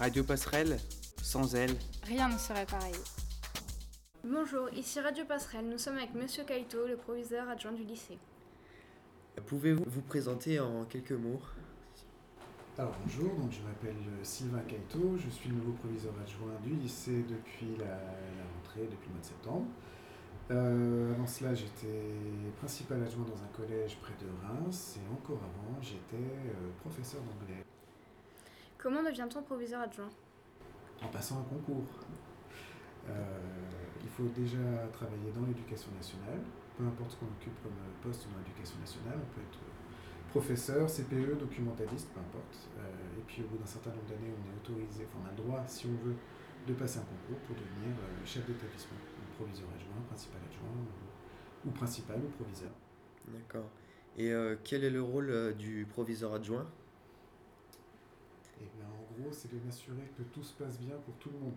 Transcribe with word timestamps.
Radio 0.00 0.24
Passerelle, 0.24 0.78
sans 1.20 1.54
elle, 1.54 1.76
rien 2.04 2.30
ne 2.30 2.38
serait 2.38 2.64
pareil. 2.64 2.94
Bonjour, 4.24 4.70
ici 4.72 4.98
Radio 4.98 5.26
Passerelle. 5.26 5.68
Nous 5.68 5.76
sommes 5.76 5.98
avec 5.98 6.14
Monsieur 6.14 6.42
Kaito, 6.42 6.86
le 6.86 6.96
proviseur 6.96 7.46
adjoint 7.50 7.72
du 7.72 7.84
lycée. 7.84 8.16
Pouvez-vous 9.44 9.84
vous 9.86 10.00
présenter 10.00 10.58
en 10.58 10.86
quelques 10.86 11.12
mots? 11.12 11.42
Alors 12.78 12.94
bonjour, 13.04 13.34
donc 13.34 13.52
je 13.52 13.60
m'appelle 13.60 14.02
Sylvain 14.22 14.62
Kaito, 14.66 15.18
je 15.18 15.28
suis 15.28 15.50
le 15.50 15.56
nouveau 15.56 15.72
proviseur 15.72 16.14
adjoint 16.22 16.58
du 16.64 16.70
lycée 16.76 17.22
depuis 17.28 17.76
la, 17.78 17.84
la 17.84 18.44
rentrée, 18.56 18.88
depuis 18.90 19.08
le 19.08 19.12
mois 19.12 19.20
de 19.20 19.26
septembre. 19.26 19.66
Euh, 20.50 21.12
avant 21.12 21.26
cela, 21.26 21.52
j'étais 21.52 22.06
principal 22.56 23.02
adjoint 23.02 23.26
dans 23.26 23.42
un 23.42 23.48
collège 23.54 23.98
près 24.00 24.14
de 24.14 24.30
Reims 24.48 24.96
et 24.96 25.12
encore 25.12 25.42
avant, 25.42 25.78
j'étais 25.82 26.16
euh, 26.16 26.70
professeur 26.80 27.20
d'anglais 27.20 27.62
Comment 28.82 29.02
devient-on 29.02 29.42
proviseur 29.42 29.82
adjoint? 29.82 30.08
En 31.02 31.08
passant 31.08 31.40
un 31.40 31.44
concours. 31.44 31.84
Euh, 33.08 33.12
il 34.02 34.08
faut 34.08 34.28
déjà 34.34 34.88
travailler 34.92 35.30
dans 35.34 35.44
l'éducation 35.44 35.90
nationale, 35.92 36.40
peu 36.78 36.84
importe 36.84 37.12
ce 37.12 37.16
qu'on 37.16 37.26
occupe 37.26 37.62
comme 37.62 37.76
poste 38.02 38.28
dans 38.32 38.38
l'éducation 38.38 38.78
nationale, 38.80 39.18
on 39.20 39.34
peut 39.34 39.42
être 39.44 39.58
professeur, 40.30 40.88
CPE, 40.88 41.38
documentaliste, 41.38 42.08
peu 42.14 42.20
importe. 42.20 42.68
Euh, 42.78 43.18
et 43.18 43.22
puis 43.26 43.42
au 43.42 43.48
bout 43.48 43.58
d'un 43.58 43.66
certain 43.66 43.90
nombre 43.90 44.08
d'années, 44.08 44.32
on 44.32 44.42
est 44.48 44.56
autorisé, 44.56 45.06
enfin 45.08 45.24
on 45.24 45.28
a 45.28 45.30
le 45.30 45.36
droit, 45.36 45.62
si 45.66 45.86
on 45.86 45.96
veut, 46.06 46.16
de 46.66 46.72
passer 46.74 47.00
un 47.00 47.08
concours 47.08 47.40
pour 47.44 47.56
devenir 47.56 47.92
euh, 47.92 48.24
chef 48.24 48.46
d'établissement, 48.46 48.96
proviseur 49.36 49.68
adjoint, 49.74 50.00
principal 50.08 50.40
adjoint, 50.48 50.72
ou, 50.72 51.68
ou 51.68 51.70
principal 51.72 52.16
ou 52.16 52.28
proviseur. 52.28 52.72
D'accord. 53.28 53.68
Et 54.16 54.32
euh, 54.32 54.56
quel 54.64 54.84
est 54.84 54.90
le 54.90 55.02
rôle 55.02 55.30
euh, 55.30 55.52
du 55.52 55.86
proviseur 55.88 56.34
adjoint? 56.34 56.66
Et 58.60 58.68
bien 58.76 58.86
en 58.86 59.20
gros, 59.20 59.32
c'est 59.32 59.52
de 59.52 59.58
m'assurer 59.64 60.10
que 60.16 60.22
tout 60.34 60.42
se 60.42 60.54
passe 60.54 60.78
bien 60.78 60.96
pour 61.04 61.14
tout 61.14 61.30
le 61.30 61.38
monde. 61.38 61.56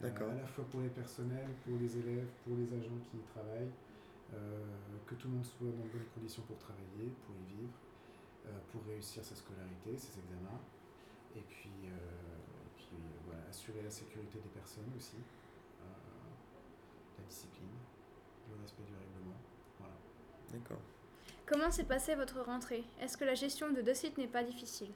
D'accord. 0.00 0.28
Euh, 0.28 0.38
à 0.38 0.42
la 0.42 0.46
fois 0.46 0.64
pour 0.70 0.80
les 0.80 0.88
personnels, 0.88 1.50
pour 1.64 1.78
les 1.78 1.96
élèves, 1.96 2.28
pour 2.44 2.56
les 2.56 2.66
agents 2.72 2.98
qui 3.10 3.18
y 3.18 3.22
travaillent, 3.34 3.70
euh, 4.34 4.64
que 5.06 5.14
tout 5.14 5.28
le 5.28 5.34
monde 5.34 5.44
soit 5.44 5.66
dans 5.66 5.84
de 5.84 5.90
bonnes 5.90 6.10
conditions 6.14 6.42
pour 6.42 6.58
travailler, 6.58 7.12
pour 7.26 7.34
y 7.36 7.44
vivre, 7.56 7.74
euh, 8.46 8.58
pour 8.72 8.84
réussir 8.86 9.24
sa 9.24 9.34
scolarité, 9.34 9.96
ses 9.96 10.18
examens, 10.18 10.60
et 11.36 11.42
puis, 11.42 11.70
euh, 11.84 12.66
et 12.66 12.70
puis 12.76 12.94
euh, 12.94 13.26
voilà, 13.26 13.42
assurer 13.48 13.82
la 13.82 13.90
sécurité 13.90 14.38
des 14.38 14.48
personnes 14.48 14.90
aussi, 14.96 15.16
euh, 15.16 15.84
la 17.18 17.24
discipline, 17.24 17.78
le 18.50 18.60
respect 18.62 18.82
du 18.82 18.94
règlement. 18.94 19.38
Voilà. 19.78 19.94
D'accord. 20.52 20.80
Comment 21.46 21.70
s'est 21.70 21.84
passée 21.84 22.14
votre 22.14 22.40
rentrée? 22.40 22.84
Est-ce 23.00 23.16
que 23.16 23.24
la 23.24 23.34
gestion 23.34 23.70
de 23.70 23.82
deux 23.82 23.94
sites 23.94 24.18
n'est 24.18 24.26
pas 24.26 24.42
difficile? 24.42 24.90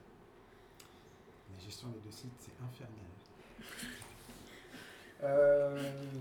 La 1.51 1.59
gestion 1.59 1.89
des 1.89 1.99
deux 1.99 2.11
sites, 2.11 2.33
c'est 2.39 2.63
infernal. 2.63 3.05
Euh, 5.23 5.77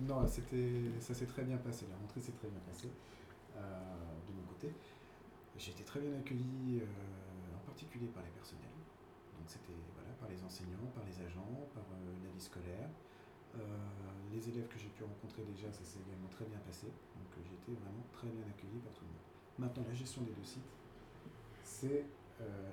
non, 0.06 0.26
c'était, 0.26 0.90
ça 1.00 1.14
s'est 1.14 1.26
très 1.26 1.42
bien 1.42 1.56
passé. 1.58 1.86
La 1.90 1.96
rentrée 1.96 2.20
s'est 2.20 2.32
très 2.32 2.48
bien 2.48 2.60
passée 2.60 2.90
euh, 3.56 3.60
de 4.26 4.32
mon 4.32 4.42
côté. 4.46 4.72
J'ai 5.58 5.72
été 5.72 5.84
très 5.84 6.00
bien 6.00 6.14
accueilli, 6.18 6.80
euh, 6.80 7.56
en 7.56 7.66
particulier 7.66 8.06
par 8.08 8.22
les 8.22 8.30
personnels. 8.30 8.78
Donc 9.36 9.46
c'était 9.46 9.76
voilà, 9.94 10.10
par 10.18 10.28
les 10.28 10.42
enseignants, 10.42 10.88
par 10.94 11.04
les 11.04 11.26
agents, 11.26 11.68
par 11.74 11.84
la 11.90 12.30
vie 12.30 12.40
scolaire. 12.40 12.88
Les 14.32 14.48
élèves 14.48 14.66
que 14.66 14.78
j'ai 14.78 14.88
pu 14.88 15.04
rencontrer 15.04 15.42
déjà, 15.44 15.70
ça 15.70 15.84
s'est 15.84 16.00
également 16.02 16.28
très 16.28 16.44
bien 16.44 16.58
passé. 16.66 16.86
Donc 16.86 17.30
j'ai 17.38 17.54
été 17.54 17.78
vraiment 17.80 18.02
très 18.10 18.26
bien 18.26 18.42
accueilli 18.50 18.78
par 18.82 18.92
tout 18.94 19.04
le 19.04 19.14
monde. 19.14 19.26
Maintenant, 19.58 19.84
la 19.86 19.94
gestion 19.94 20.22
des 20.22 20.32
deux 20.32 20.44
sites, 20.44 20.74
c'est 21.62 22.04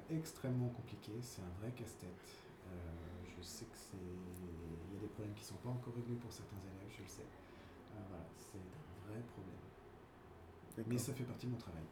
extrêmement 0.10 0.70
compliqué, 0.70 1.12
c'est 1.22 1.42
un 1.42 1.54
vrai 1.62 1.72
casse-tête. 1.72 2.41
Euh, 2.72 3.36
je 3.38 3.41
sais 3.44 3.66
que 3.66 3.75
c'est. 3.77 3.97
Il 3.97 4.95
y 4.95 4.97
a 4.97 5.02
des 5.02 5.08
problèmes 5.08 5.33
qui 5.36 5.41
ne 5.44 5.47
sont 5.47 5.55
pas 5.64 5.69
encore 5.69 5.94
réglés 5.95 6.16
pour 6.16 6.31
certains 6.31 6.58
élèves, 6.64 6.91
je 6.95 7.02
le 7.03 7.08
sais. 7.08 7.22
Euh, 7.22 8.00
voilà, 8.09 8.25
c'est 8.38 8.58
un 8.58 9.11
vrai 9.11 9.22
problème. 9.33 10.87
Mais 10.87 10.98
ça 10.98 11.14
fait 11.14 11.23
partie 11.26 11.45
de 11.48 11.52
mon 11.52 11.58
travail. 11.58 11.83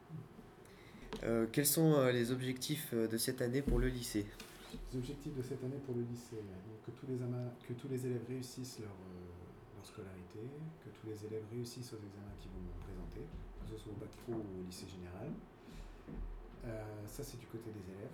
Euh, 1.24 1.48
quels 1.52 1.66
sont 1.66 1.94
euh, 1.96 2.12
les 2.12 2.32
objectifs 2.32 2.92
euh, 2.94 3.08
de 3.08 3.18
cette 3.18 3.42
année 3.42 3.62
pour 3.62 3.80
le 3.80 3.88
lycée? 3.88 4.26
Les 4.94 4.98
objectifs 4.98 5.36
de 5.36 5.42
cette 5.42 5.64
année 5.64 5.80
pour 5.86 5.96
le 5.96 6.04
lycée, 6.04 6.38
donc 6.38 6.82
que 6.86 6.92
tous 6.92 7.08
les, 7.08 7.22
ama- 7.22 7.52
que 7.68 7.74
tous 7.74 7.88
les 7.90 8.06
élèves 8.06 8.24
réussissent 8.30 8.80
leur, 8.80 8.96
leur 9.76 9.86
scolarité, 9.86 10.40
que 10.86 10.90
tous 10.90 11.08
les 11.08 11.26
élèves 11.26 11.44
réussissent 11.52 11.92
aux 11.94 11.98
examens 11.98 12.36
qu'ils 12.40 12.52
vont 12.52 12.62
présenter, 12.80 13.26
que 13.66 13.68
ce 13.76 13.78
soit 13.84 13.92
au 13.92 13.96
bac 14.00 14.10
pro 14.24 14.34
ou 14.34 14.62
au 14.62 14.64
lycée 14.64 14.88
général. 14.88 15.32
Ça, 17.08 17.24
c'est 17.24 17.38
du 17.40 17.48
côté 17.48 17.72
des 17.72 17.92
élèves. 17.94 18.12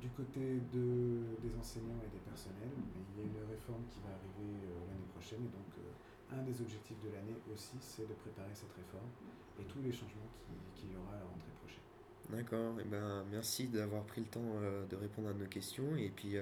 Du 0.00 0.08
côté 0.10 0.40
de, 0.72 1.20
des 1.42 1.54
enseignants 1.58 2.00
et 2.04 2.10
des 2.10 2.18
personnels, 2.26 2.74
il 3.14 3.20
y 3.20 3.24
a 3.24 3.26
une 3.26 3.48
réforme 3.50 3.82
qui 3.90 4.00
va 4.00 4.10
arriver 4.14 4.50
euh, 4.66 4.86
l'année 4.88 5.06
prochaine 5.14 5.40
et 5.44 5.52
donc 5.52 5.70
euh, 5.78 6.34
un 6.38 6.42
des 6.42 6.60
objectifs 6.60 6.98
de 7.04 7.10
l'année 7.10 7.36
aussi, 7.52 7.76
c'est 7.80 8.02
de 8.08 8.14
préparer 8.14 8.50
cette 8.54 8.72
réforme 8.74 9.06
et 9.60 9.64
tous 9.64 9.80
les 9.82 9.92
changements 9.92 10.28
qui- 10.42 10.80
qu'il 10.80 10.92
y 10.92 10.96
aura 10.96 11.14
à 11.14 11.18
la 11.18 11.24
rentrée 11.24 11.52
prochaine. 11.60 11.84
D'accord. 12.30 12.80
Et 12.80 12.84
ben, 12.84 13.24
merci 13.30 13.68
d'avoir 13.68 14.04
pris 14.04 14.22
le 14.22 14.26
temps 14.28 14.40
euh, 14.62 14.86
de 14.86 14.96
répondre 14.96 15.28
à 15.28 15.34
nos 15.34 15.46
questions 15.46 15.94
et 15.96 16.08
puis 16.10 16.34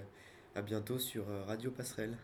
à 0.54 0.62
bientôt 0.62 0.98
sur 0.98 1.26
Radio 1.46 1.70
Passerelle. 1.70 2.16